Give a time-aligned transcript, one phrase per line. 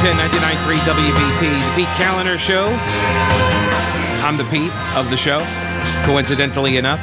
[0.00, 2.68] Washington, 99.3 WBT, the Pete Kaliner Show.
[4.24, 5.40] I'm the Pete of the show,
[6.06, 7.00] coincidentally enough.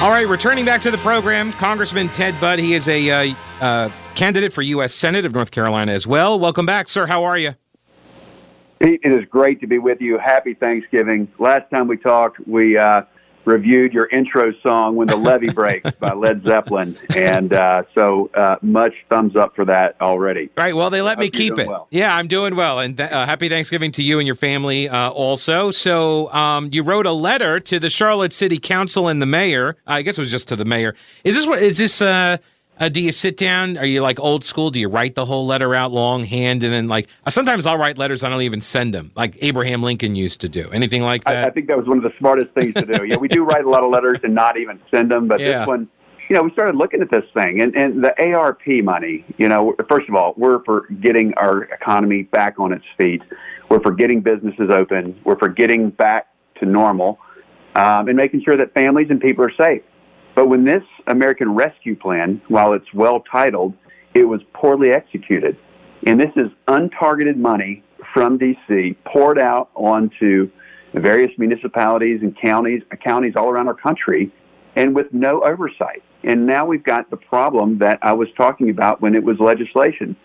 [0.00, 2.60] All right, returning back to the program, Congressman Ted Budd.
[2.60, 4.94] He is a uh, uh, candidate for U.S.
[4.94, 6.38] Senate of North Carolina as well.
[6.38, 7.06] Welcome back, sir.
[7.06, 7.56] How are you?
[8.78, 10.16] Pete, it is great to be with you.
[10.16, 11.26] Happy Thanksgiving.
[11.40, 13.02] Last time we talked, we uh,
[13.46, 18.56] reviewed your intro song "When the Levee Breaks" by Led Zeppelin, and uh, so uh,
[18.62, 20.50] much thumbs up for that already.
[20.56, 20.74] Right.
[20.74, 21.66] Well, they let me keep it.
[21.66, 21.88] Well.
[21.90, 25.10] Yeah, I'm doing well, and th- uh, happy Thanksgiving to you and your family uh,
[25.10, 25.70] also.
[25.70, 29.76] So, um, you wrote a letter to the Charlotte City Council and the mayor.
[29.86, 30.94] I guess it was just to the mayor.
[31.24, 31.60] Is this what?
[31.60, 32.02] Is this?
[32.78, 33.78] Uh, do you sit down?
[33.78, 34.70] Are you like old school?
[34.70, 37.98] Do you write the whole letter out longhand and then like uh, sometimes I'll write
[37.98, 40.70] letters I don't even send them, like Abraham Lincoln used to do.
[40.70, 41.44] Anything like that?
[41.44, 43.04] I, I think that was one of the smartest things to do.
[43.04, 45.60] yeah, we do write a lot of letters and not even send them, but yeah.
[45.60, 45.88] this one,
[46.28, 49.24] you know, we started looking at this thing and and the ARP money.
[49.38, 53.22] You know, first of all, we're for getting our economy back on its feet.
[53.68, 55.18] We're for getting businesses open.
[55.24, 57.18] We're for getting back to normal,
[57.76, 59.82] um, and making sure that families and people are safe.
[60.34, 63.74] But when this American Rescue Plan, while it's well titled,
[64.14, 65.56] it was poorly executed.
[66.06, 67.82] And this is untargeted money
[68.12, 70.50] from DC poured out onto
[70.92, 74.32] various municipalities and counties, counties all around our country,
[74.76, 76.02] and with no oversight.
[76.22, 80.16] And now we've got the problem that I was talking about when it was legislation,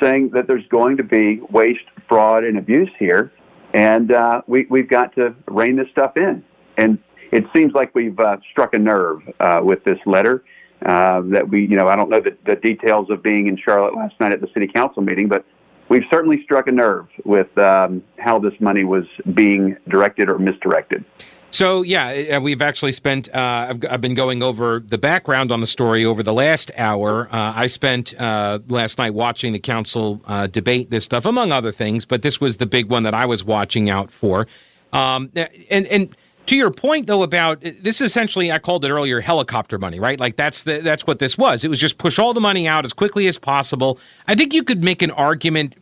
[0.00, 3.32] saying that there's going to be waste, fraud, and abuse here,
[3.72, 6.44] and uh, we, we've got to rein this stuff in.
[6.76, 6.98] And
[7.32, 10.42] it seems like we've uh, struck a nerve uh, with this letter.
[10.84, 13.94] Uh, that we, you know, I don't know the, the, details of being in Charlotte
[13.94, 15.44] last night at the city council meeting, but
[15.90, 21.04] we've certainly struck a nerve with um, how this money was being directed or misdirected.
[21.50, 23.28] So yeah, uh, we've actually spent.
[23.28, 27.28] Uh, I've, I've, been going over the background on the story over the last hour.
[27.30, 31.72] Uh, I spent uh, last night watching the council uh, debate this stuff, among other
[31.72, 32.04] things.
[32.04, 34.46] But this was the big one that I was watching out for.
[34.92, 35.30] Um,
[35.70, 36.16] and and
[36.50, 40.18] to your point though about this essentially I called it earlier helicopter money, right?
[40.18, 41.62] Like that's the that's what this was.
[41.62, 44.00] It was just push all the money out as quickly as possible.
[44.26, 45.76] I think you could make an argument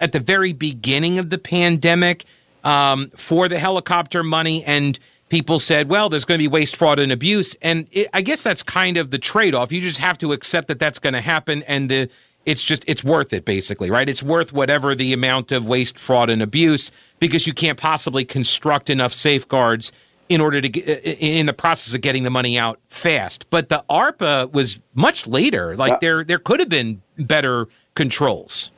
[0.00, 2.24] at the very beginning of the pandemic
[2.64, 6.98] um, for the helicopter money and people said, well, there's going to be waste, fraud,
[6.98, 7.54] and abuse.
[7.62, 9.70] And it, I guess that's kind of the trade off.
[9.70, 11.62] You just have to accept that that's going to happen.
[11.62, 12.10] And the
[12.44, 16.30] it's just it's worth it basically right it's worth whatever the amount of waste fraud
[16.30, 19.92] and abuse because you can't possibly construct enough safeguards
[20.28, 23.84] in order to get in the process of getting the money out fast but the
[23.88, 25.98] arpa was much later like yeah.
[26.00, 28.70] there there could have been better controls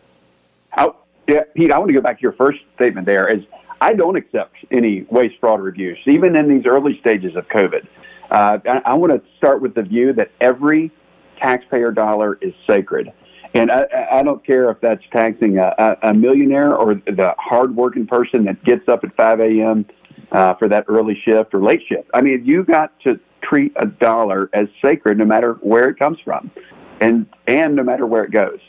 [0.71, 0.97] How,
[1.29, 3.45] yeah pete i want to go back to your first statement there is
[3.81, 7.87] i don't accept any waste fraud or abuse even in these early stages of covid
[8.31, 10.93] uh, I, I want to start with the view that every
[11.41, 13.13] taxpayer dollar is sacred
[13.55, 18.45] and I, I don't care if that's taxing a, a millionaire or the hardworking person
[18.45, 19.87] that gets up at 5 a.m.
[20.33, 22.09] Uh, for that early shift or late shift.
[22.15, 26.19] I mean, you got to treat a dollar as sacred no matter where it comes
[26.25, 26.53] from
[27.01, 28.61] and, and no matter where it goes.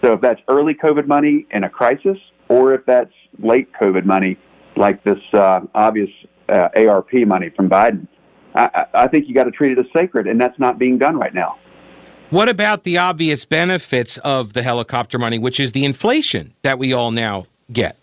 [0.00, 2.18] So if that's early COVID money in a crisis
[2.48, 4.38] or if that's late COVID money,
[4.76, 6.10] like this uh, obvious
[6.48, 8.06] uh, ARP money from Biden,
[8.54, 11.16] I, I think you got to treat it as sacred, and that's not being done
[11.16, 11.58] right now.
[12.30, 16.92] What about the obvious benefits of the helicopter money, which is the inflation that we
[16.92, 17.96] all now get?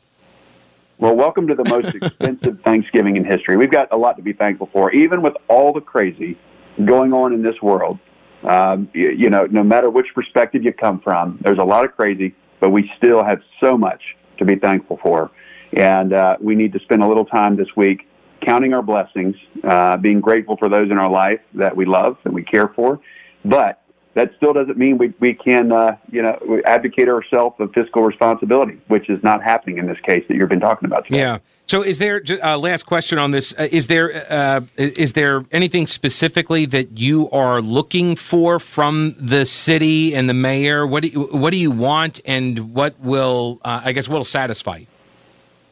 [0.97, 3.57] Well, welcome to the most expensive Thanksgiving in history.
[3.57, 6.37] We've got a lot to be thankful for, even with all the crazy
[6.85, 7.99] going on in this world.
[8.43, 11.93] Um, you, you know, no matter which perspective you come from, there's a lot of
[11.97, 14.01] crazy, but we still have so much
[14.37, 15.31] to be thankful for.
[15.73, 18.07] And uh, we need to spend a little time this week
[18.41, 19.35] counting our blessings,
[19.65, 23.01] uh, being grateful for those in our life that we love and we care for,
[23.43, 23.81] but
[24.15, 28.79] that still doesn't mean we, we can, uh, you know, advocate ourselves of fiscal responsibility,
[28.87, 31.19] which is not happening in this case that you've been talking about today.
[31.19, 31.37] Yeah.
[31.67, 33.53] So, is there uh, last question on this?
[33.57, 39.45] Uh, is there uh, is there anything specifically that you are looking for from the
[39.45, 40.85] city and the mayor?
[40.85, 44.23] What do you, what do you want, and what will uh, I guess what will
[44.23, 44.87] satisfy you?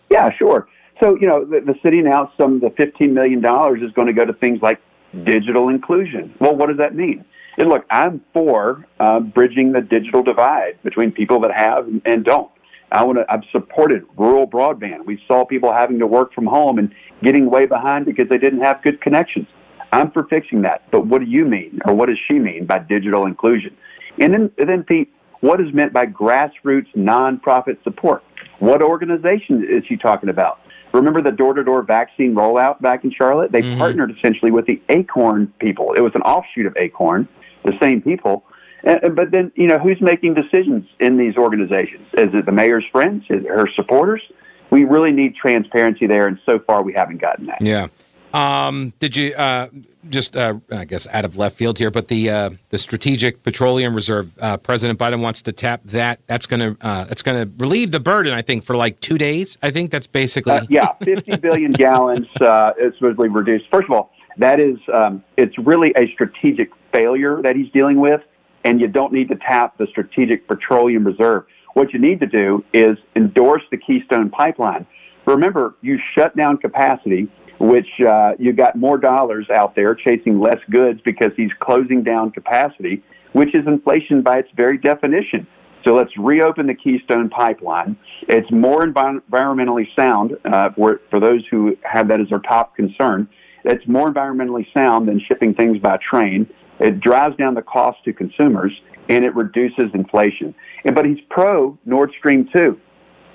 [0.10, 0.68] Yeah, sure.
[1.02, 4.08] So, you know, the, the city announced some of the fifteen million dollars is going
[4.08, 4.82] to go to things like
[5.24, 6.34] digital inclusion.
[6.40, 7.24] Well, what does that mean?
[7.58, 12.50] And look, I'm for uh, bridging the digital divide between people that have and don't.
[12.92, 13.26] I want to.
[13.32, 15.06] I've supported rural broadband.
[15.06, 18.62] We saw people having to work from home and getting way behind because they didn't
[18.62, 19.48] have good connections.
[19.92, 20.90] I'm for fixing that.
[20.92, 23.76] But what do you mean, or what does she mean by digital inclusion?
[24.20, 25.12] And then, and then Pete,
[25.42, 28.24] what is meant by grassroots nonprofit support?
[28.60, 30.60] What organization is she talking about?
[30.94, 33.52] Remember the door-to-door vaccine rollout back in Charlotte?
[33.52, 33.80] They mm-hmm.
[33.80, 35.94] partnered essentially with the Acorn people.
[35.94, 37.28] It was an offshoot of Acorn
[37.64, 38.46] the same people.
[38.84, 42.08] And, but then, you know, who's making decisions in these organizations?
[42.14, 43.24] Is it the mayor's friends?
[43.30, 44.22] Is it her supporters?
[44.70, 47.62] We really need transparency there, and so far we haven't gotten that.
[47.62, 47.88] Yeah.
[48.34, 49.68] Um, did you uh,
[50.10, 53.94] just, uh, I guess, out of left field here, but the uh, the Strategic Petroleum
[53.94, 56.20] Reserve, uh, President Biden wants to tap that.
[56.26, 59.20] That's going to uh, that's going to relieve the burden, I think, for like two
[59.20, 59.60] days.
[59.62, 63.66] I think that's basically uh, yeah, 50 billion gallons is supposedly reduced.
[63.72, 68.22] First of all, that is um, it's really a strategic failure that he's dealing with,
[68.64, 71.46] and you don't need to tap the Strategic Petroleum Reserve.
[71.74, 74.86] What you need to do is endorse the Keystone Pipeline.
[75.26, 80.60] Remember, you shut down capacity which uh, you got more dollars out there chasing less
[80.70, 83.02] goods because he's closing down capacity,
[83.32, 85.48] which is inflation by its very definition.
[85.86, 87.98] So let's reopen the Keystone Pipeline.
[88.28, 92.76] It's more envi- environmentally sound uh, for, for those who have that as their top
[92.76, 93.28] concern.
[93.64, 96.48] It's more environmentally sound than shipping things by train.
[96.80, 98.72] It drives down the cost to consumers
[99.10, 100.56] and it reduces inflation.
[100.86, 102.80] And, but he's pro Nord Stream 2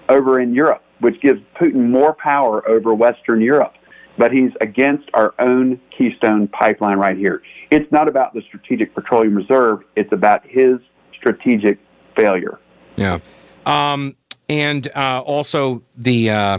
[0.08, 3.74] over in Europe, which gives Putin more power over Western Europe
[4.18, 7.40] but he's against our own Keystone pipeline right here.
[7.70, 10.78] It's not about the Strategic Petroleum Reserve, it's about his
[11.16, 11.78] strategic
[12.16, 12.58] failure.
[12.96, 13.20] Yeah.
[13.64, 14.16] Um,
[14.48, 16.30] and uh, also the.
[16.30, 16.58] Uh,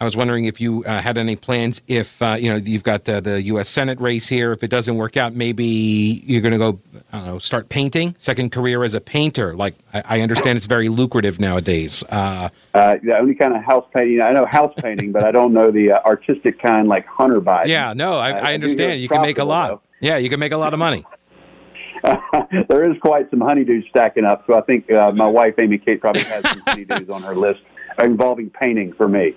[0.00, 1.82] I was wondering if you uh, had any plans.
[1.86, 3.68] If uh, you know you've got uh, the U.S.
[3.68, 6.80] Senate race here, if it doesn't work out, maybe you're going to go.
[7.12, 7.38] I don't know.
[7.38, 8.14] Start painting.
[8.18, 9.54] Second career as a painter.
[9.54, 12.02] Like I, I understand, it's very lucrative nowadays.
[12.08, 15.52] Uh, uh, the only kind of house painting I know house painting, but I don't
[15.52, 17.66] know the uh, artistic kind like Hunter Biden.
[17.66, 19.02] Yeah, no, I, I understand.
[19.02, 19.68] You can make a lot.
[19.68, 19.80] Though.
[20.00, 21.04] Yeah, you can make a lot of money.
[22.70, 26.22] there is quite some honeydews stacking up, so I think my wife Amy Kate probably
[26.22, 27.60] has some honeydews on her list
[27.98, 29.34] involving painting for me.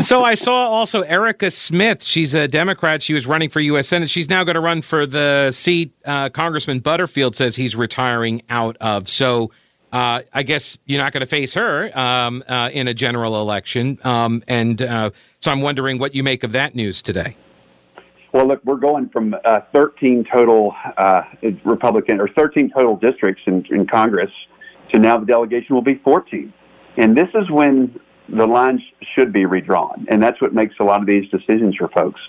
[0.00, 2.02] so I saw also Erica Smith.
[2.02, 3.02] She's a Democrat.
[3.02, 3.88] She was running for U.S.
[3.88, 4.10] Senate.
[4.10, 8.76] She's now going to run for the seat uh, Congressman Butterfield says he's retiring out
[8.80, 9.08] of.
[9.08, 9.50] So
[9.92, 13.98] uh, I guess you're not going to face her um, uh, in a general election.
[14.04, 17.36] Um, and uh, so I'm wondering what you make of that news today.
[18.32, 21.22] Well, look, we're going from uh, 13 total uh,
[21.64, 24.30] Republican or 13 total districts in, in Congress
[24.90, 26.52] to now the delegation will be 14.
[26.96, 27.98] And this is when
[28.28, 28.80] the lines
[29.14, 30.06] should be redrawn.
[30.08, 32.20] And that's what makes a lot of these decisions for folks.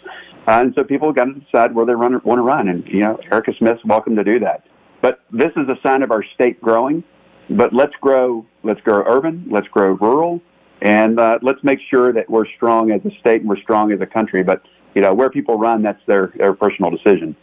[0.48, 2.68] Uh, and so people got to decide where they run, want to run.
[2.68, 4.66] And, you know, Erica Smith's welcome to do that.
[5.02, 7.04] But this is a sign of our state growing.
[7.50, 10.42] But let's grow, let's grow urban, let's grow rural,
[10.82, 14.00] and uh, let's make sure that we're strong as a state and we're strong as
[14.00, 14.44] a country.
[14.44, 17.36] But, you know, where people run, that's their, their personal decision.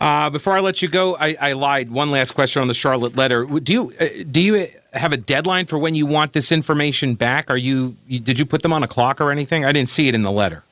[0.00, 1.90] Uh, before I let you go, I, I, lied.
[1.90, 3.44] One last question on the Charlotte letter.
[3.44, 7.50] Do you uh, do you have a deadline for when you want this information back?
[7.50, 9.66] Are you, you did you put them on a clock or anything?
[9.66, 10.64] I didn't see it in the letter.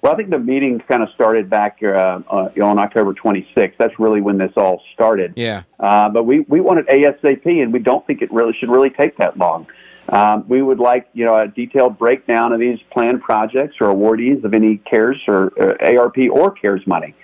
[0.00, 3.72] Well, I think the meeting kind of started back uh, uh, on October 26th.
[3.78, 5.32] That's really when this all started.
[5.34, 5.64] Yeah.
[5.80, 9.16] Uh, but we, we wanted ASAP, and we don't think it really should really take
[9.16, 9.66] that long.
[10.08, 14.44] Um, we would like, you know, a detailed breakdown of these planned projects or awardees
[14.44, 17.14] of any CARES or uh, ARP or CARES money.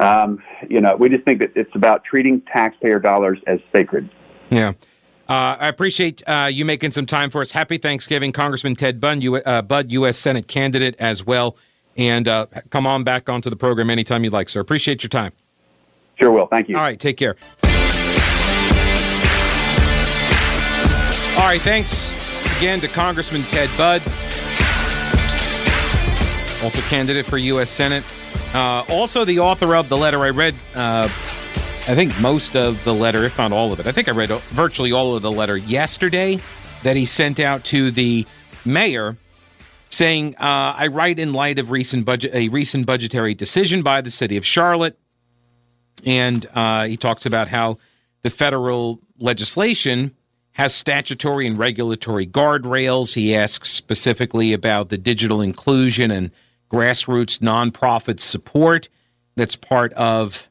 [0.00, 4.08] Um, you know, we just think that it's about treating taxpayer dollars as sacred.
[4.48, 4.72] Yeah.
[5.28, 7.52] Uh, I appreciate uh, you making some time for us.
[7.52, 10.18] Happy Thanksgiving, Congressman Ted Budd, U- uh, Budd U.S.
[10.18, 11.56] Senate candidate as well.
[11.96, 14.60] And uh, come on back onto the program anytime you'd like, sir.
[14.60, 15.32] Appreciate your time.
[16.18, 16.46] Sure will.
[16.46, 16.76] Thank you.
[16.76, 16.98] All right.
[16.98, 17.36] Take care.
[21.38, 21.60] All right.
[21.62, 22.10] Thanks
[22.58, 24.02] again to Congressman Ted Budd,
[26.62, 27.70] also candidate for U.S.
[27.70, 28.04] Senate.
[28.52, 31.08] Uh, also, the author of the letter I read uh,
[31.88, 34.30] I think most of the letter, if not all of it, I think I read
[34.50, 36.38] virtually all of the letter yesterday
[36.84, 38.26] that he sent out to the
[38.64, 39.16] mayor
[39.88, 44.10] saying, uh, I write in light of recent budget, a recent budgetary decision by the
[44.10, 44.98] city of Charlotte.
[46.04, 47.78] And uh, he talks about how
[48.22, 50.14] the federal legislation
[50.52, 53.14] has statutory and regulatory guardrails.
[53.14, 56.30] He asks specifically about the digital inclusion and
[56.70, 58.88] grassroots nonprofit support
[59.36, 60.48] that's part of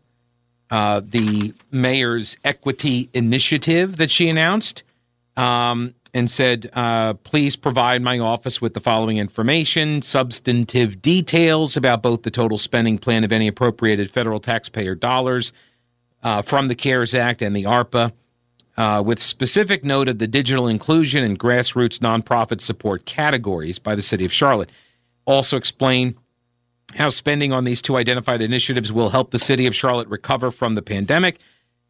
[0.70, 4.84] uh, the mayor's equity initiative that she announced
[5.36, 12.02] um, and said, uh, please provide my office with the following information substantive details about
[12.02, 15.54] both the total spending plan of any appropriated federal taxpayer dollars
[16.24, 18.12] uh, from the CARES Act and the ARPA.
[18.78, 24.02] Uh, with specific note of the digital inclusion and grassroots nonprofit support categories by the
[24.02, 24.70] city of Charlotte.
[25.30, 26.16] Also explain
[26.96, 30.74] how spending on these two identified initiatives will help the city of Charlotte recover from
[30.74, 31.38] the pandemic.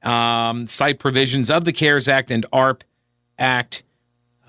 [0.03, 2.84] Um, cite provisions of the CARES Act and ARP
[3.38, 3.84] Act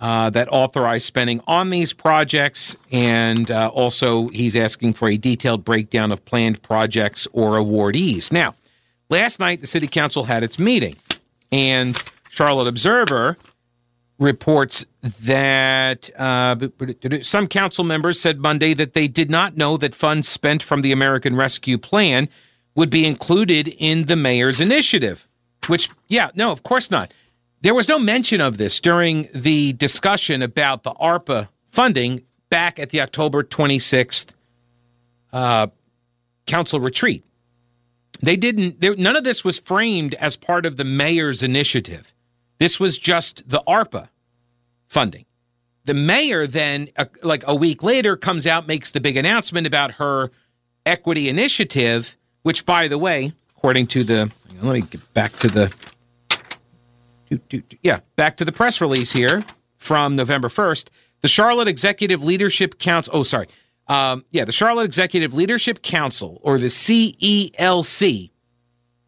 [0.00, 2.74] uh, that authorize spending on these projects.
[2.90, 8.32] And uh, also, he's asking for a detailed breakdown of planned projects or awardees.
[8.32, 8.56] Now,
[9.08, 10.96] last night, the city council had its meeting.
[11.52, 11.96] And
[12.28, 13.36] Charlotte Observer
[14.20, 16.54] reports that uh,
[17.22, 20.92] some council members said Monday that they did not know that funds spent from the
[20.92, 22.28] American Rescue Plan
[22.74, 25.26] would be included in the mayor's initiative.
[25.66, 27.12] Which, yeah, no, of course not.
[27.62, 32.90] There was no mention of this during the discussion about the ARPA funding back at
[32.90, 34.34] the October 26th
[35.32, 35.68] uh,
[36.46, 37.24] council retreat.
[38.20, 42.14] They didn't, none of this was framed as part of the mayor's initiative.
[42.60, 44.10] This was just the ARPA
[44.86, 45.24] funding.
[45.86, 49.92] The mayor then, uh, like a week later, comes out, makes the big announcement about
[49.92, 50.30] her
[50.84, 55.72] equity initiative, which, by the way, according to the, let me get back to the,
[57.82, 59.42] yeah, back to the press release here
[59.76, 60.88] from November 1st.
[61.22, 63.46] The Charlotte Executive Leadership Council, oh, sorry.
[63.88, 68.30] Um, yeah, the Charlotte Executive Leadership Council, or the CELC,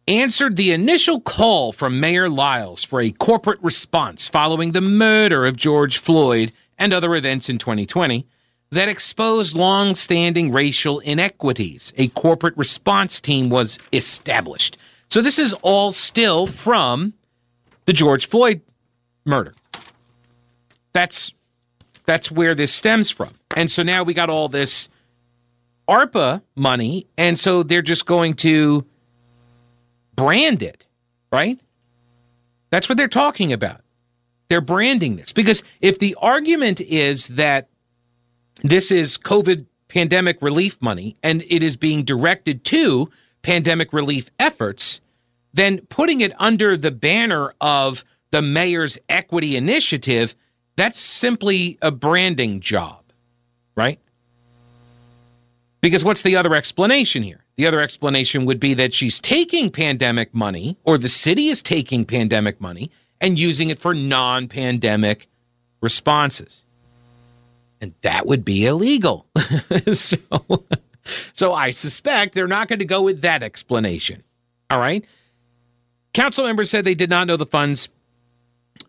[0.07, 5.55] answered the initial call from Mayor Lyles for a corporate response following the murder of
[5.55, 8.27] George Floyd and other events in 2020
[8.71, 11.93] that exposed long standing racial inequities.
[11.95, 14.77] A corporate response team was established.
[15.09, 17.13] So, this is all still from
[17.85, 18.61] the George Floyd
[19.25, 19.53] murder.
[20.91, 21.31] That's
[22.05, 23.33] that's where this stems from.
[23.55, 24.89] And so now we got all this
[25.87, 28.85] ARPA money, and so they're just going to
[30.15, 30.85] brand it,
[31.31, 31.59] right?
[32.69, 33.81] That's what they're talking about.
[34.49, 37.69] They're branding this because if the argument is that
[38.61, 43.09] this is COVID pandemic relief money and it is being directed to
[43.41, 45.01] pandemic relief efforts,
[45.53, 50.35] then putting it under the banner of the mayor's equity initiative,
[50.75, 53.03] that's simply a branding job,
[53.75, 53.99] right?
[55.81, 57.42] Because what's the other explanation here?
[57.55, 62.05] The other explanation would be that she's taking pandemic money, or the city is taking
[62.05, 62.89] pandemic money
[63.21, 65.27] and using it for non pandemic
[65.81, 66.65] responses.
[67.79, 69.27] And that would be illegal.
[69.93, 70.17] so,
[71.33, 74.23] so I suspect they're not going to go with that explanation.
[74.69, 75.05] All right.
[76.13, 77.89] Council members said they did not know the funds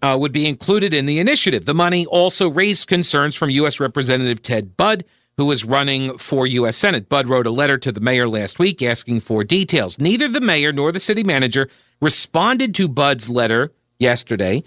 [0.02, 1.64] uh, would be included in the initiative.
[1.64, 3.80] The money also raised concerns from U.S.
[3.80, 5.04] Representative Ted Budd,
[5.36, 6.76] who is running for U.S.
[6.76, 7.08] Senate.
[7.08, 9.98] Budd wrote a letter to the mayor last week asking for details.
[9.98, 11.68] Neither the mayor nor the city manager
[12.00, 14.62] responded to Budd's letter yesterday,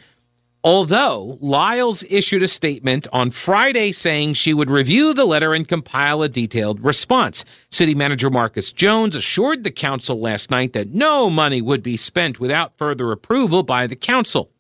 [0.64, 6.22] although Lyles issued a statement on Friday saying she would review the letter and compile
[6.22, 7.46] a detailed response.
[7.72, 12.40] City manager Marcus Jones assured the council last night that no money would be spent
[12.40, 14.52] without further approval by the council.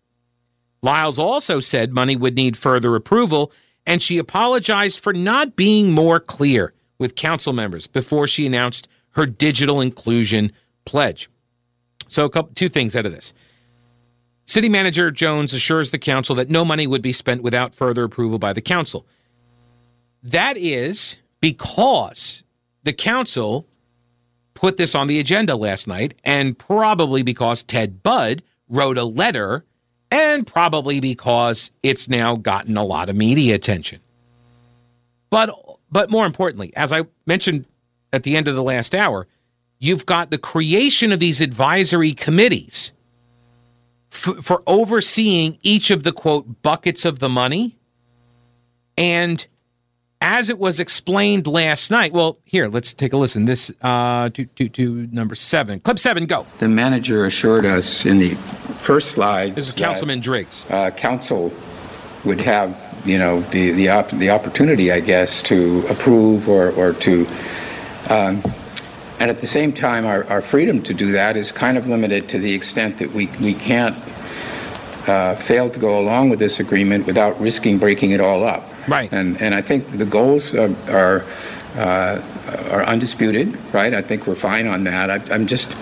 [0.83, 3.51] Lyles also said money would need further approval,
[3.88, 9.25] and she apologized for not being more clear with council members before she announced her
[9.25, 10.51] digital inclusion
[10.86, 11.29] pledge.
[12.10, 13.34] So, a couple, two things out of this.
[14.46, 18.39] City Manager Jones assures the council that no money would be spent without further approval
[18.39, 19.06] by the council.
[20.22, 22.44] That is because
[22.84, 23.67] the council
[24.53, 29.65] put this on the agenda last night, and probably because Ted Budd wrote a letter
[30.11, 33.99] and probably because it's now gotten a lot of media attention.
[35.29, 35.51] But
[35.91, 37.65] but more importantly, as I mentioned
[38.13, 39.27] at the end of the last hour,
[39.79, 42.93] you've got the creation of these advisory committees
[44.09, 47.77] for overseeing each of the quote buckets of the money
[48.97, 49.45] and
[50.21, 52.13] as it was explained last night.
[52.13, 53.45] Well, here, let's take a listen.
[53.45, 56.45] This uh, to, to, to number seven, clip seven, go.
[56.59, 58.36] The manager assured us in the
[58.79, 59.55] first slide.
[59.55, 60.65] This is Councilman Driggs.
[60.69, 61.53] Uh, council
[62.25, 66.93] would have, you know, the the, op- the opportunity, I guess, to approve or or
[66.93, 67.27] to.
[68.09, 68.41] Um,
[69.19, 72.29] and at the same time, our, our freedom to do that is kind of limited
[72.29, 73.97] to the extent that we, we can't
[75.07, 78.63] uh, fail to go along with this agreement without risking breaking it all up.
[78.88, 79.12] Right.
[79.12, 81.25] And and I think the goals are are,
[81.75, 82.22] uh,
[82.72, 83.58] are undisputed.
[83.74, 83.94] Right.
[83.94, 85.12] I think we're fine on that.
[85.12, 85.75] I, I'm just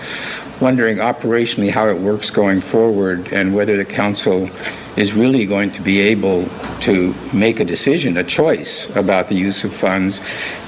[0.60, 4.48] wondering operationally how it works going forward and whether the council
[4.96, 6.48] is really going to be able
[6.80, 10.20] to make a decision, a choice about the use of funds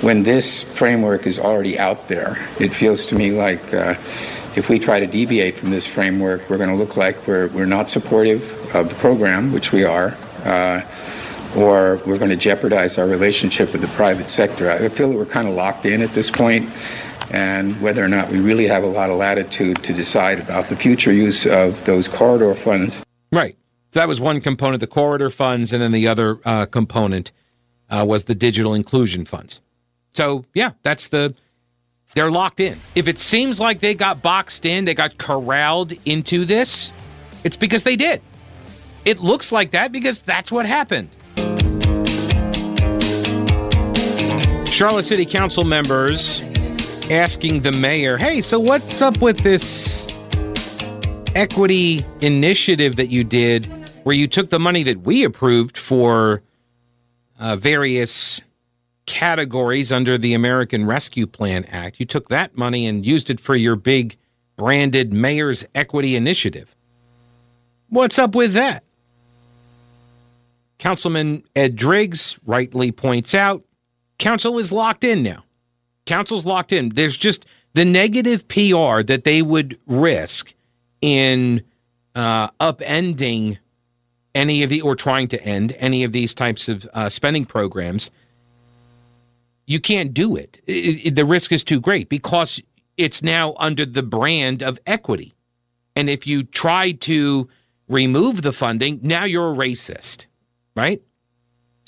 [0.02, 2.37] when this framework is already out there.
[2.61, 3.95] It feels to me like uh,
[4.54, 7.64] if we try to deviate from this framework, we're going to look like we're, we're
[7.64, 10.14] not supportive of the program, which we are.
[10.45, 10.83] Uh,
[11.56, 14.70] or we're going to jeopardize our relationship with the private sector.
[14.70, 16.68] I feel that we're kind of locked in at this point,
[17.30, 20.76] and whether or not we really have a lot of latitude to decide about the
[20.76, 23.02] future use of those corridor funds.
[23.32, 23.56] Right.
[23.92, 27.32] So that was one component, the corridor funds, and then the other uh, component
[27.88, 29.60] uh, was the digital inclusion funds.
[30.12, 31.34] So, yeah, that's the.
[32.14, 32.80] They're locked in.
[32.94, 36.92] If it seems like they got boxed in, they got corralled into this,
[37.44, 38.20] It's because they did.
[39.04, 41.08] It looks like that because that's what happened.
[44.78, 46.40] Charlotte City Council members
[47.11, 50.06] asking the mayor, hey, so what's up with this
[51.35, 53.64] equity initiative that you did
[54.04, 56.42] where you took the money that we approved for
[57.40, 58.40] uh, various
[59.06, 61.99] categories under the American Rescue Plan Act?
[61.99, 64.16] You took that money and used it for your big
[64.56, 66.76] branded Mayor's Equity Initiative.
[67.88, 68.85] What's up with that?
[70.78, 73.64] Councilman Ed Driggs rightly points out
[74.18, 75.44] council is locked in now.
[76.06, 76.90] Council's locked in.
[76.90, 80.54] There's just the negative PR that they would risk
[81.00, 81.62] in
[82.14, 83.58] uh, upending
[84.34, 88.10] any of the or trying to end any of these types of uh, spending programs.
[89.66, 90.60] You can't do it.
[90.66, 91.14] It, it.
[91.14, 92.60] The risk is too great because
[92.96, 95.34] it's now under the brand of equity.
[95.94, 97.48] And if you try to
[97.88, 100.26] remove the funding, now you're a racist,
[100.76, 101.02] right?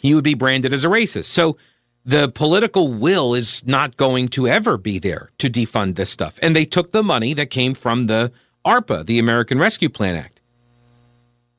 [0.03, 1.27] You would be branded as a racist.
[1.27, 1.57] So
[2.05, 6.39] the political will is not going to ever be there to defund this stuff.
[6.43, 8.33] And they took the money that came from the
[8.65, 10.41] ARPA, the American Rescue Plan Act.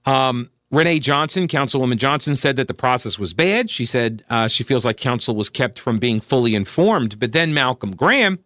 [0.06, 3.70] Um, Renee Johnson, Councilwoman Johnson, said that the process was bad.
[3.70, 7.20] She said uh, she feels like council was kept from being fully informed.
[7.20, 8.40] But then Malcolm Graham,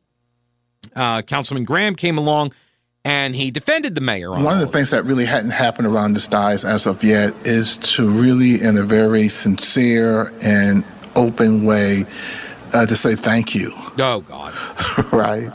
[0.96, 2.52] uh, Councilman Graham, came along
[3.06, 4.34] and he defended the mayor.
[4.34, 7.36] On One of the things that really hadn't happened around this diocese as of yet
[7.46, 10.84] is to really, in a very sincere and
[11.16, 12.04] open way
[12.74, 13.72] uh, to say thank you.
[13.98, 14.54] Oh, God.
[15.14, 15.50] right?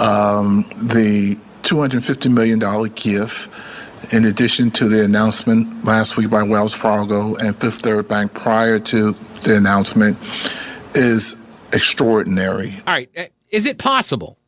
[0.00, 2.58] Um, the $250 million
[2.94, 8.34] gift, in addition to the announcement last week by Wells Fargo and Fifth Third Bank
[8.34, 10.18] prior to the announcement,
[10.94, 11.36] is
[11.72, 12.72] extraordinary.
[12.86, 13.10] All right.
[13.16, 14.38] Uh, is it possible?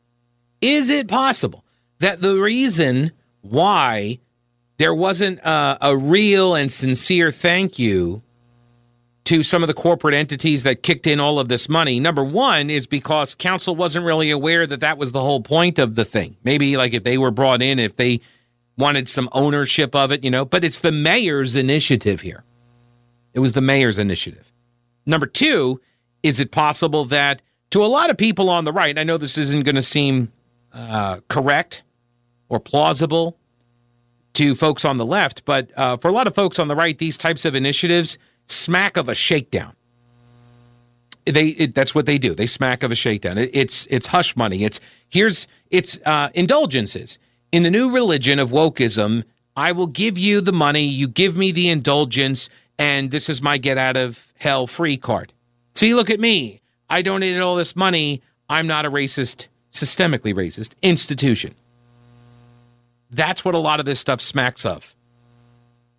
[0.61, 1.63] Is it possible
[1.99, 4.19] that the reason why
[4.77, 8.21] there wasn't a, a real and sincere thank you
[9.25, 11.99] to some of the corporate entities that kicked in all of this money.
[11.99, 15.95] Number one is because council wasn't really aware that that was the whole point of
[15.95, 16.37] the thing.
[16.43, 18.21] Maybe like if they were brought in, if they
[18.77, 22.43] wanted some ownership of it, you know, but it's the mayor's initiative here.
[23.33, 24.51] It was the mayor's initiative.
[25.05, 25.81] Number two,
[26.21, 29.37] is it possible that to a lot of people on the right, I know this
[29.37, 30.31] isn't going to seem
[30.71, 31.83] uh, correct
[32.47, 33.37] or plausible
[34.33, 36.97] to folks on the left, but uh, for a lot of folks on the right,
[36.97, 39.73] these types of initiatives smack of a shakedown.
[41.25, 42.35] They it, that's what they do.
[42.35, 43.37] They smack of a shakedown.
[43.37, 44.63] It, it's it's hush money.
[44.63, 44.79] It's
[45.09, 47.17] here's it's uh, indulgences
[47.51, 49.23] in the new religion of wokeism.
[49.55, 50.83] I will give you the money.
[50.83, 55.33] You give me the indulgence, and this is my get out of hell free card.
[55.73, 56.61] See, look at me.
[56.89, 58.21] I donated all this money.
[58.49, 61.55] I'm not a racist, systemically racist institution.
[63.09, 64.95] That's what a lot of this stuff smacks of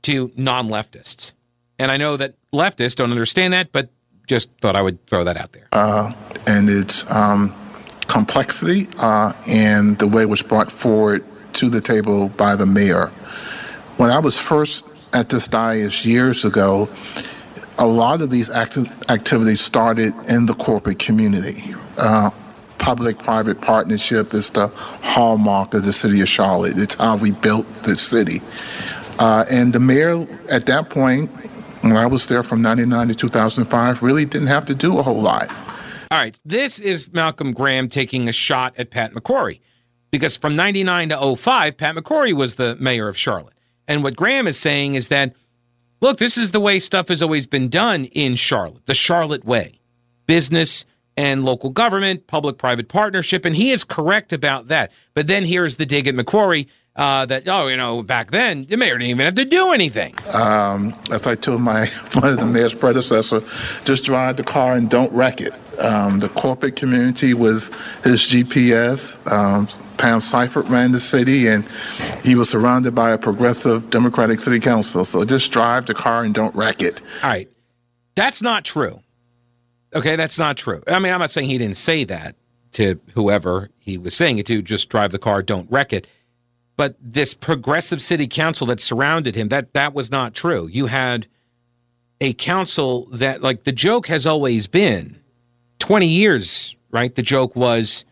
[0.02, 1.32] to non leftists.
[1.78, 3.90] And I know that leftists don't understand that, but
[4.26, 5.68] just thought I would throw that out there.
[5.72, 6.12] Uh,
[6.46, 7.54] and its um,
[8.06, 13.08] complexity uh, and the way it was brought forward to the table by the mayor.
[13.98, 16.88] When I was first at this diocese years ago,
[17.78, 21.74] a lot of these acti- activities started in the corporate community.
[21.98, 22.30] Uh,
[22.78, 26.74] Public private partnership is the hallmark of the city of Charlotte.
[26.76, 28.42] It's how we built the city.
[29.18, 31.30] Uh, and the mayor at that point
[31.92, 35.20] when I was there from 99 to 2005, really didn't have to do a whole
[35.20, 35.50] lot.
[36.10, 36.38] All right.
[36.44, 39.60] This is Malcolm Graham taking a shot at Pat McCrory
[40.10, 43.54] because from 99 to 05, Pat McCrory was the mayor of Charlotte.
[43.88, 45.34] And what Graham is saying is that,
[46.00, 49.80] look, this is the way stuff has always been done in Charlotte, the Charlotte way
[50.26, 50.84] business
[51.16, 53.44] and local government, public private partnership.
[53.44, 54.90] And he is correct about that.
[55.14, 58.76] But then here's the dig at McCrory uh, that oh you know back then the
[58.76, 60.14] mayor didn't even have to do anything.
[60.34, 63.40] Um, as I told my one of the mayor's predecessor,
[63.84, 65.52] just drive the car and don't wreck it.
[65.78, 67.68] Um, the corporate community was
[68.02, 69.20] his GPS.
[69.30, 69.66] Um,
[69.98, 71.68] Pam Syfert ran the city, and
[72.24, 75.04] he was surrounded by a progressive Democratic city council.
[75.04, 77.02] So just drive the car and don't wreck it.
[77.22, 77.50] All right,
[78.14, 79.00] that's not true.
[79.94, 80.82] Okay, that's not true.
[80.88, 82.36] I mean, I'm not saying he didn't say that
[82.72, 84.62] to whoever he was saying it to.
[84.62, 86.06] Just drive the car, don't wreck it
[86.76, 90.66] but this progressive city council that surrounded him that that was not true.
[90.66, 91.26] You had
[92.20, 95.20] a council that like the joke has always been
[95.78, 97.14] 20 years right?
[97.14, 98.04] The joke was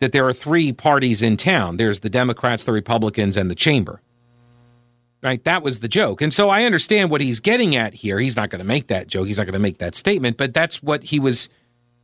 [0.00, 1.78] that there are three parties in town.
[1.78, 4.00] There's the democrats the republicans and the chamber.
[5.22, 5.42] Right?
[5.44, 6.20] That was the joke.
[6.20, 8.18] And so i understand what he's getting at here.
[8.18, 9.26] He's not going to make that joke.
[9.26, 11.48] He's not going to make that statement but that's what he was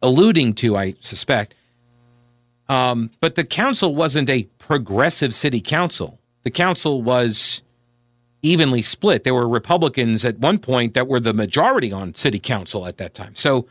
[0.02, 1.54] alluding to i suspect
[2.70, 6.20] um, but the council wasn't a progressive city council.
[6.44, 7.62] The council was
[8.42, 9.24] evenly split.
[9.24, 13.12] There were Republicans at one point that were the majority on city council at that
[13.12, 13.34] time.
[13.34, 13.66] So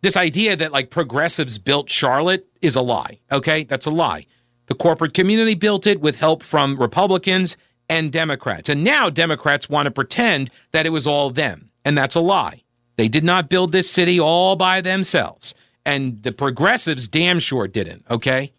[0.00, 3.20] this idea that like progressives built Charlotte is a lie.
[3.30, 4.24] Okay, that's a lie.
[4.68, 7.58] The corporate community built it with help from Republicans
[7.90, 8.70] and Democrats.
[8.70, 11.70] And now Democrats want to pretend that it was all them.
[11.84, 12.62] And that's a lie.
[12.96, 15.54] They did not build this city all by themselves.
[15.84, 18.04] And the progressives damn sure didn't.
[18.10, 18.52] Okay,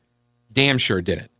[0.51, 1.31] damn sure didn't.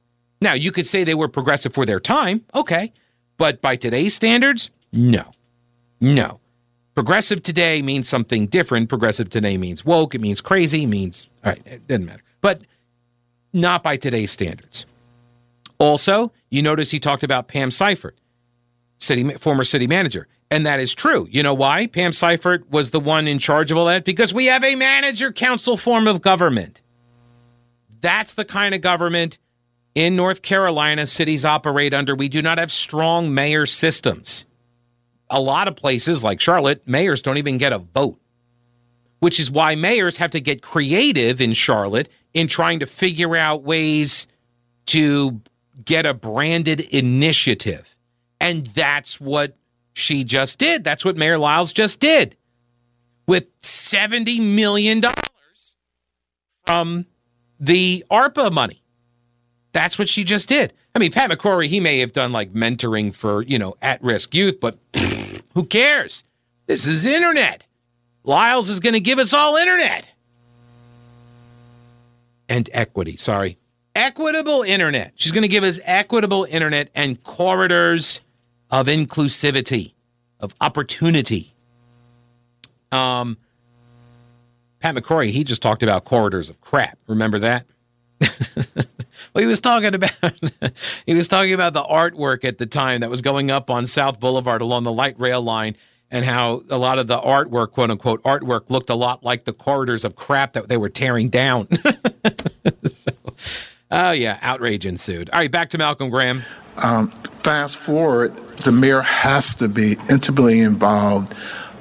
[0.41, 2.44] Now, you could say they were progressive for their time.
[2.56, 2.94] Okay.
[3.38, 5.32] But by today's standards, no.
[6.00, 6.39] No.
[6.94, 8.89] Progressive today means something different.
[8.89, 10.13] Progressive today means woke.
[10.13, 10.84] It means crazy.
[10.84, 12.24] It means, all right, it doesn't matter.
[12.41, 12.62] But
[13.54, 14.86] not by today's standards.
[15.78, 18.13] Also, you notice he talked about Pam Syfert,
[18.98, 20.28] city former city manager.
[20.51, 21.29] And that is true.
[21.31, 21.87] You know why?
[21.87, 25.31] Pam Syfert was the one in charge of all that because we have a manager
[25.31, 26.81] council form of government.
[28.01, 29.37] That's the kind of government
[29.95, 32.13] in North Carolina cities operate under.
[32.15, 34.45] We do not have strong mayor systems.
[35.29, 38.19] A lot of places like Charlotte, mayors don't even get a vote,
[39.19, 43.63] which is why mayors have to get creative in Charlotte in trying to figure out
[43.63, 44.27] ways
[44.87, 45.39] to
[45.85, 47.95] get a branded initiative.
[48.41, 49.55] And that's what
[49.93, 50.84] she just did.
[50.84, 52.36] That's what Mayor Lyles just did
[53.27, 55.01] with $70 million
[56.65, 57.06] from
[57.60, 58.84] the ARPA money.
[59.73, 60.73] That's what she just did.
[60.93, 64.36] I mean, Pat McCrory, he may have done like mentoring for, you know, at risk
[64.36, 64.77] youth, but
[65.54, 66.23] who cares?
[66.67, 67.63] This is internet.
[68.23, 70.12] Lyles is going to give us all internet.
[72.49, 73.58] And equity, sorry.
[73.95, 75.13] Equitable internet.
[75.15, 78.21] She's going to give us equitable internet and corridors
[78.71, 79.93] of inclusivity,
[80.39, 81.53] of opportunity.
[82.91, 83.38] Um,
[84.79, 86.97] Pat McCrory, he just talked about corridors of crap.
[87.07, 87.65] Remember that?
[88.55, 90.12] well, he was talking about
[91.05, 94.19] he was talking about the artwork at the time that was going up on South
[94.19, 95.75] Boulevard along the light rail line,
[96.12, 99.53] and how a lot of the artwork, quote unquote, artwork looked a lot like the
[99.53, 101.67] corridors of crap that they were tearing down.
[103.91, 105.30] oh yeah, outrage ensued.
[105.32, 106.43] All right, back to Malcolm Graham.
[106.77, 107.10] Um,
[107.43, 111.34] fast forward, the mayor has to be intimately involved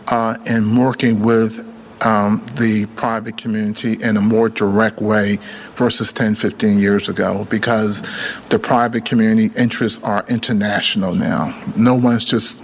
[0.09, 1.67] uh, in working with
[2.05, 5.39] um, the private community in a more direct way
[5.75, 8.01] versus 10, 15 years ago because
[8.49, 11.55] the private community interests are international now.
[11.77, 12.59] No one's just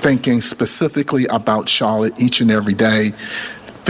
[0.00, 3.12] thinking specifically about Charlotte each and every day.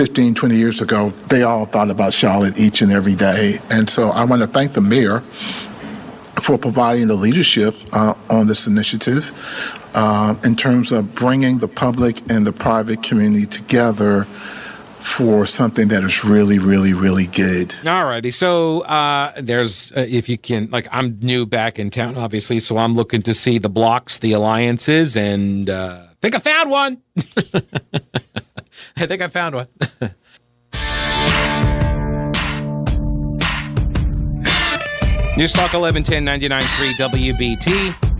[0.00, 3.58] 15, 20 years ago, they all thought about Charlotte each and every day.
[3.68, 5.20] And so I want to thank the mayor
[6.40, 9.30] for providing the leadership uh, on this initiative
[9.94, 16.02] uh, in terms of bringing the public and the private community together for something that
[16.02, 17.68] is really, really, really good.
[17.82, 22.58] Alrighty, so uh, there's uh, if you can like I'm new back in town, obviously,
[22.60, 27.02] so I'm looking to see the blocks, the alliances, and uh, think I found one.
[28.96, 29.68] I think I found one.
[35.36, 38.10] News Talk 1110 99.3 WBT.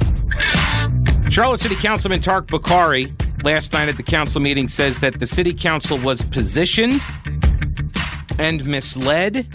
[1.31, 3.13] Charlotte City Councilman Tariq Bokhari
[3.45, 7.01] last night at the council meeting says that the city council was positioned
[8.39, 9.47] and misled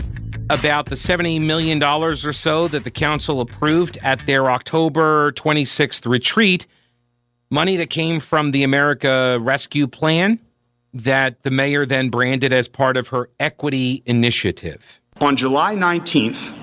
[0.49, 6.67] about the $70 million or so that the council approved at their October 26th retreat.
[7.49, 10.39] Money that came from the America Rescue Plan
[10.95, 15.01] that the mayor then branded as part of her equity initiative.
[15.19, 16.57] On July 19th,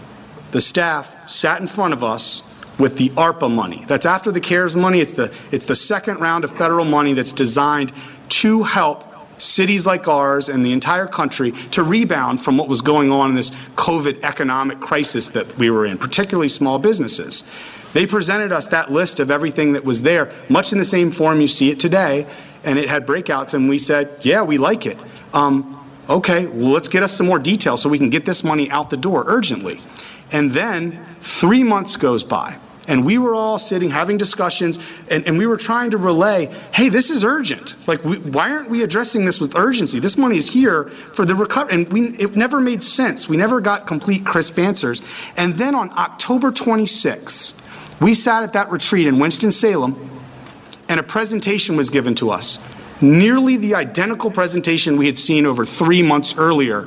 [0.53, 2.43] the staff sat in front of us
[2.79, 3.85] with the ARPA money.
[3.87, 5.01] That's after the CARES money.
[5.01, 7.93] It's the, it's the second round of federal money that's designed
[8.31, 9.05] to help
[9.39, 13.37] cities like ours and the entire country to rebound from what was going on in
[13.37, 17.49] this COVID economic crisis that we were in, particularly small businesses.
[17.93, 21.41] They presented us that list of everything that was there, much in the same form
[21.41, 22.27] you see it today,
[22.65, 24.99] and it had breakouts, and we said, yeah, we like it.
[25.33, 28.71] Um, okay, well, let's get us some more detail so we can get this money
[28.71, 29.81] out the door urgently.
[30.31, 32.59] And then three months goes by.
[32.89, 36.89] And we were all sitting having discussions, and, and we were trying to relay hey,
[36.89, 37.77] this is urgent.
[37.87, 40.01] Like, we, why aren't we addressing this with urgency?
[40.01, 41.75] This money is here for the recovery.
[41.75, 43.29] And we, it never made sense.
[43.29, 45.01] We never got complete, crisp answers.
[45.37, 50.12] And then on October 26th, we sat at that retreat in Winston-Salem,
[50.93, 52.59] and a presentation was given to us.
[53.01, 56.87] Nearly the identical presentation we had seen over three months earlier.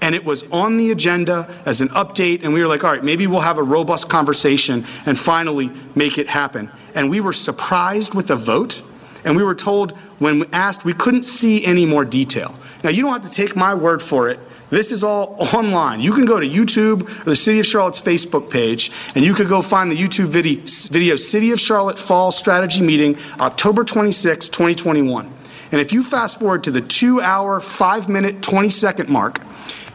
[0.00, 3.02] And it was on the agenda as an update and we were like all right
[3.02, 6.70] maybe we'll have a robust conversation and finally make it happen.
[6.94, 8.84] And we were surprised with the vote
[9.24, 12.54] and we were told when asked we couldn't see any more detail.
[12.84, 14.38] Now you don't have to take my word for it
[14.70, 16.00] This is all online.
[16.00, 19.48] You can go to YouTube or the City of Charlotte's Facebook page, and you could
[19.48, 25.32] go find the YouTube video, video City of Charlotte Fall Strategy Meeting, October 26, 2021.
[25.72, 29.40] And if you fast forward to the two hour, five minute, 20 second mark,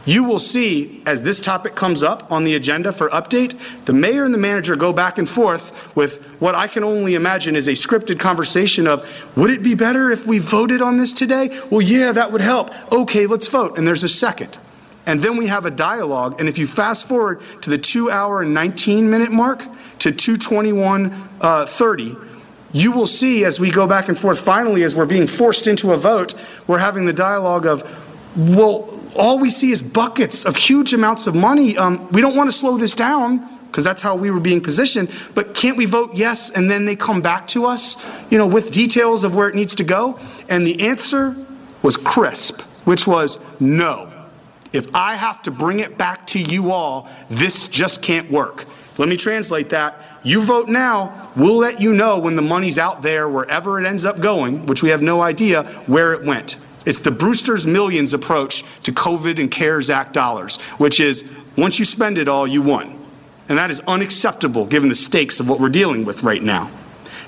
[0.04, 4.24] you will see as this topic comes up on the agenda for update, the mayor
[4.24, 7.72] and the manager go back and forth with what I can only imagine is a
[7.72, 9.04] scripted conversation of,
[9.36, 11.60] would it be better if we voted on this today?
[11.70, 12.70] Well, yeah, that would help.
[12.92, 13.76] Okay, let's vote.
[13.76, 14.58] And there's a second.
[15.06, 16.40] And then we have a dialogue.
[16.40, 19.60] And if you fast forward to the two hour and 19 minute mark
[20.00, 22.16] to 221 uh, 30,
[22.72, 25.92] you will see as we go back and forth, finally, as we're being forced into
[25.92, 26.34] a vote,
[26.66, 27.82] we're having the dialogue of,
[28.36, 31.78] well, all we see is buckets of huge amounts of money.
[31.78, 35.10] Um, we don't want to slow this down because that's how we were being positioned.
[35.34, 37.96] But can't we vote yes and then they come back to us,
[38.30, 40.18] you know, with details of where it needs to go?
[40.48, 41.34] And the answer
[41.82, 44.15] was crisp, which was no.
[44.72, 48.64] If I have to bring it back to you all, this just can't work.
[48.98, 50.02] Let me translate that.
[50.22, 54.04] You vote now, we'll let you know when the money's out there, wherever it ends
[54.04, 56.56] up going, which we have no idea where it went.
[56.86, 61.24] It's the Brewster's Millions approach to COVID and CARES Act dollars, which is
[61.56, 62.98] once you spend it all, you won.
[63.48, 66.70] And that is unacceptable given the stakes of what we're dealing with right now.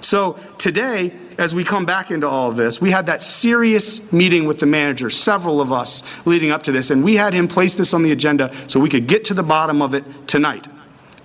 [0.00, 4.44] So today, as we come back into all of this, we had that serious meeting
[4.44, 7.76] with the manager, several of us leading up to this, and we had him place
[7.76, 10.66] this on the agenda so we could get to the bottom of it tonight.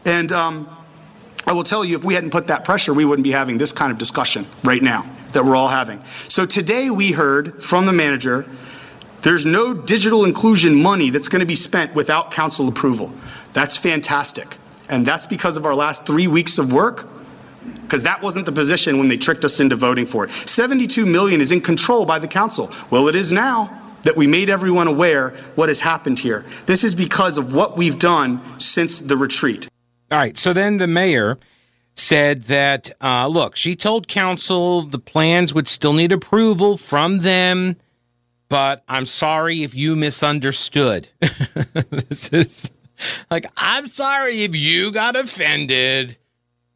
[0.05, 0.69] And um,
[1.47, 3.71] I will tell you, if we hadn't put that pressure, we wouldn't be having this
[3.71, 6.03] kind of discussion right now that we're all having.
[6.27, 8.45] So today we heard from the manager
[9.23, 13.13] there's no digital inclusion money that's going to be spent without council approval.
[13.53, 14.57] That's fantastic.
[14.89, 17.07] And that's because of our last three weeks of work,
[17.83, 20.31] because that wasn't the position when they tricked us into voting for it.
[20.31, 22.71] 72 million is in control by the council.
[22.89, 26.45] Well, it is now that we made everyone aware what has happened here.
[26.65, 29.67] This is because of what we've done since the retreat.
[30.11, 30.37] All right.
[30.37, 31.39] So then the mayor
[31.95, 37.77] said that, uh, look, she told council the plans would still need approval from them,
[38.49, 41.09] but I'm sorry if you misunderstood.
[41.19, 42.71] this is
[43.31, 46.17] like, I'm sorry if you got offended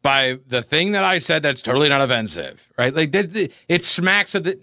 [0.02, 2.94] by the thing that I said that's totally not offensive, right?
[2.94, 4.58] Like, it smacks of the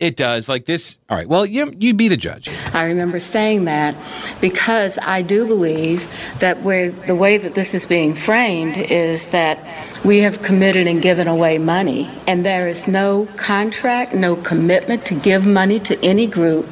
[0.00, 0.48] it does.
[0.48, 0.98] Like this.
[1.08, 1.28] All right.
[1.28, 2.48] Well, you you be the judge.
[2.74, 3.94] I remember saying that
[4.40, 6.08] because I do believe
[6.40, 9.58] that where the way that this is being framed is that
[10.04, 15.14] we have committed and given away money, and there is no contract, no commitment to
[15.14, 16.66] give money to any group,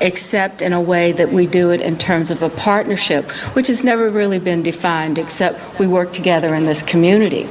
[0.00, 3.84] except in a way that we do it in terms of a partnership, which has
[3.84, 7.46] never really been defined, except we work together in this community.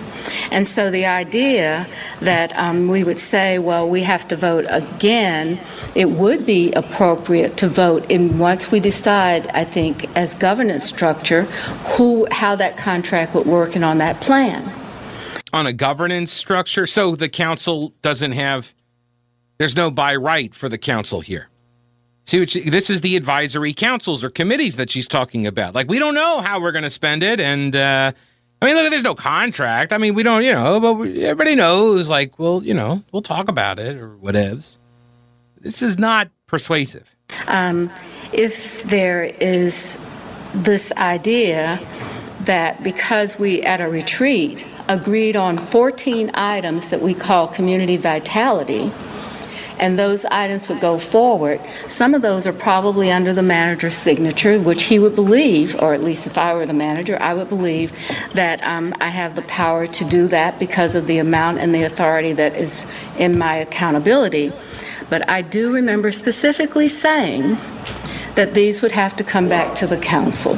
[0.52, 1.88] And so the idea
[2.22, 5.60] that um, we would say, well, we have to vote again,
[5.96, 11.44] it would be appropriate to vote in once we decide, I think, as governance structure,
[11.96, 14.72] who how that contract would work and on that plan.
[15.54, 18.74] On a governance structure, so the council doesn't have.
[19.58, 21.50] There's no by right for the council here.
[22.26, 25.74] See, she, this is the advisory councils or committees that she's talking about.
[25.74, 28.12] Like, we don't know how we're going to spend it, and uh,
[28.62, 29.94] I mean, look, there's no contract.
[29.94, 33.22] I mean, we don't, you know, but we, everybody knows, like, well, you know, we'll
[33.22, 34.78] talk about it or whatevs.
[35.62, 37.16] This is not persuasive.
[37.48, 37.92] Um,
[38.34, 39.98] if there is
[40.54, 41.80] this idea
[42.42, 48.92] that because we at a retreat agreed on 14 items that we call community vitality,
[49.80, 51.60] and those items would go forward.
[51.88, 56.04] Some of those are probably under the manager's signature, which he would believe, or at
[56.04, 57.92] least if I were the manager, I would believe
[58.34, 61.84] that um, I have the power to do that because of the amount and the
[61.84, 62.86] authority that is
[63.18, 64.52] in my accountability.
[65.10, 67.58] But I do remember specifically saying
[68.36, 70.58] that these would have to come back to the council.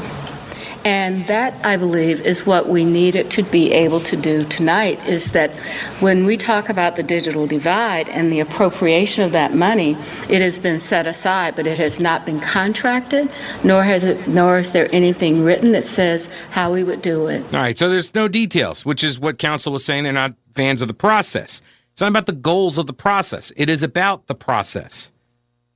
[0.85, 5.33] And that, I believe, is what we needed to be able to do tonight is
[5.33, 5.51] that
[5.99, 9.97] when we talk about the digital divide and the appropriation of that money,
[10.29, 13.29] it has been set aside, but it has not been contracted,
[13.63, 17.43] nor has it, nor is there anything written that says how we would do it.
[17.53, 20.05] All right, so there's no details, which is what council was saying.
[20.05, 21.61] They're not fans of the process.
[21.91, 23.51] It's not about the goals of the process.
[23.57, 25.11] It is about the process.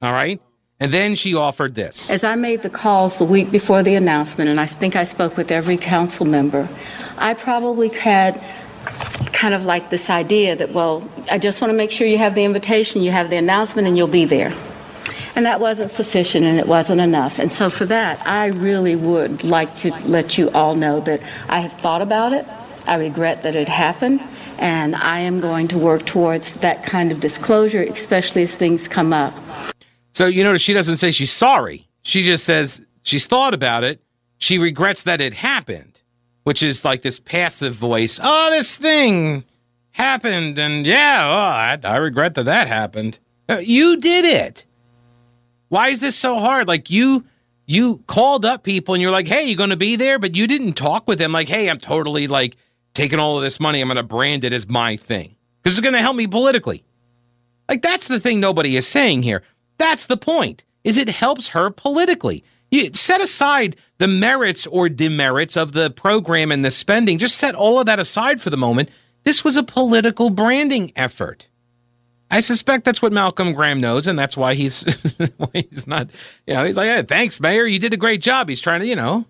[0.01, 0.41] All right?
[0.83, 2.09] And then she offered this.
[2.09, 5.37] As I made the calls the week before the announcement, and I think I spoke
[5.37, 6.67] with every council member,
[7.17, 8.43] I probably had
[9.31, 12.35] kind of like this idea that, well, I just want to make sure you have
[12.35, 14.53] the invitation, you have the announcement, and you'll be there.
[15.37, 17.39] And that wasn't sufficient and it wasn't enough.
[17.39, 21.61] And so, for that, I really would like to let you all know that I
[21.61, 22.45] have thought about it.
[22.85, 24.19] I regret that it happened.
[24.59, 29.13] And I am going to work towards that kind of disclosure, especially as things come
[29.13, 29.33] up.
[30.13, 31.87] So you notice she doesn't say she's sorry.
[32.03, 34.01] She just says She's thought about it.
[34.37, 36.01] She regrets that it happened,
[36.43, 38.19] which is like this passive voice.
[38.21, 39.43] Oh, this thing
[39.91, 40.57] happened.
[40.57, 43.19] And yeah, oh, I, I regret that that happened.
[43.47, 44.65] Uh, you did it.
[45.67, 46.67] Why is this so hard?
[46.67, 47.25] Like you
[47.65, 50.47] you called up people and you're like, "Hey, you're going to be there?" But you
[50.47, 52.55] didn't talk with them like, "Hey, I'm totally like
[52.93, 53.81] taking all of this money.
[53.81, 56.83] I'm going to brand it as my thing because it's going to help me politically."
[57.67, 59.41] Like that's the thing nobody is saying here.
[59.77, 60.63] That's the point.
[60.83, 62.43] Is it helps her politically.
[62.69, 67.17] You set aside the merits or demerits of the program and the spending.
[67.17, 68.89] Just set all of that aside for the moment.
[69.23, 71.47] This was a political branding effort.
[72.31, 74.83] I suspect that's what Malcolm Graham knows, and that's why he's
[75.53, 76.09] he's not.
[76.47, 77.65] You know, he's like, hey, "Thanks, Mayor.
[77.65, 79.25] You did a great job." He's trying to, you know,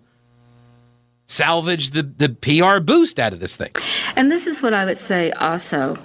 [1.26, 3.72] salvage the the PR boost out of this thing.
[4.16, 5.98] And this is what I would say also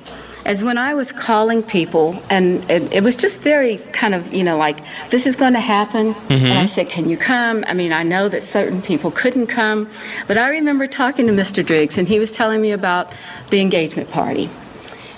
[0.46, 4.44] as when I was calling people, and it, it, was just very kind of, you
[4.44, 6.14] know, like, this is going to happen.
[6.14, 6.46] Mm-hmm.
[6.46, 7.64] And I said, Can you come?
[7.68, 9.90] I mean, I know that certain people couldn't come,
[10.28, 11.66] but I remember talking to Mr.
[11.66, 13.14] Driggs, and he was telling me about
[13.50, 14.50] the engagement party.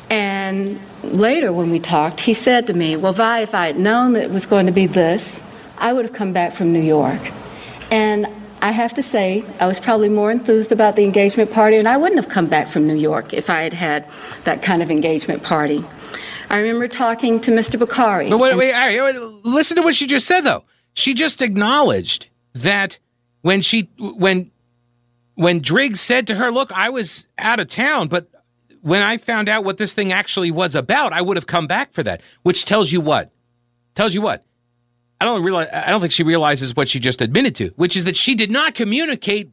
[0.10, 4.14] And later, when we talked, he said to me, Well, Vi, if I had known
[4.14, 5.44] that it was going to be this,
[5.78, 7.22] I would have come back from New York.
[7.90, 8.28] And
[8.62, 11.98] I have to say, I was probably more enthused about the engagement party, and I
[11.98, 14.08] wouldn't have come back from New York if I had had
[14.44, 15.84] that kind of engagement party.
[16.50, 17.80] I remember talking to Mr.
[17.80, 18.30] Bokhari.
[18.30, 20.66] But wait, wait, wait, listen to what she just said, though.
[20.94, 23.00] She just acknowledged that
[23.42, 24.52] when she when
[25.36, 28.28] when Driggs said to her, "Look, I was out of town, but
[28.82, 31.94] when I found out what this thing actually was about, I would have come back
[31.94, 33.32] for that." Which tells you what?
[33.96, 34.46] Tells you what?
[35.22, 35.68] I don't realize.
[35.72, 38.50] I don't think she realizes what she just admitted to, which is that she did
[38.50, 39.52] not communicate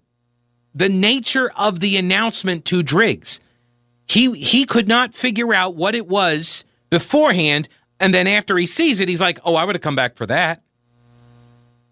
[0.74, 3.38] the nature of the announcement to Driggs.
[4.06, 7.68] He he could not figure out what it was beforehand,
[8.00, 10.24] and then after he sees it, he's like, "Oh, I would have come back for
[10.24, 10.62] that."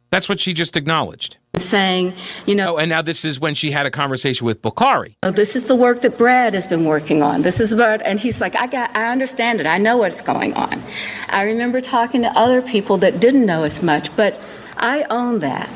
[0.09, 1.37] That's what she just acknowledged.
[1.59, 2.15] Saying,
[2.45, 2.75] you know.
[2.75, 5.15] Oh, and now this is when she had a conversation with Bokhari.
[5.23, 7.43] Oh, this is the work that Brad has been working on.
[7.43, 9.67] This is about, and he's like, I got, I understand it.
[9.67, 10.83] I know what's going on.
[11.31, 14.39] I remember talking to other people that didn't know as much, but
[14.77, 15.71] I own that.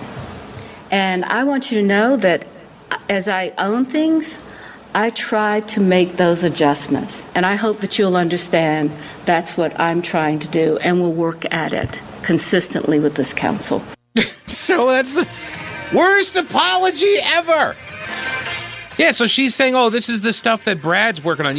[0.91, 2.47] And I want you to know that
[3.09, 4.41] as I own things,
[4.95, 7.25] I try to make those adjustments.
[7.35, 8.91] And I hope that you'll understand
[9.25, 13.83] that's what I'm trying to do, and we'll work at it consistently with this council.
[14.47, 15.29] so that's the
[15.93, 17.77] worst apology ever.
[18.99, 21.57] Yeah, so she's saying, "Oh, this is the stuff that Brad's working on."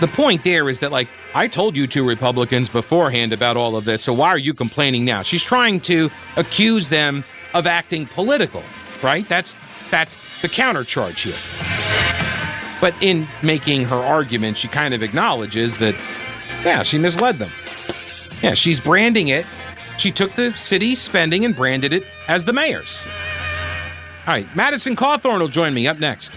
[0.00, 3.84] The point there is that, like, I told you two Republicans beforehand about all of
[3.84, 5.22] this, so why are you complaining now?
[5.22, 7.24] She's trying to accuse them
[7.54, 8.62] of acting political,
[9.02, 9.26] right?
[9.28, 9.56] That's
[9.90, 12.78] that's the countercharge here.
[12.80, 15.94] But in making her argument, she kind of acknowledges that,
[16.62, 17.50] yeah, she misled them.
[18.42, 19.46] Yeah, she's branding it
[19.98, 23.06] she took the city spending and branded it as the mayor's.
[24.26, 26.36] All right, Madison Cawthorn will join me up next.